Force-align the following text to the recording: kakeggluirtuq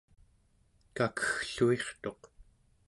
kakeggluirtuq 0.95 2.21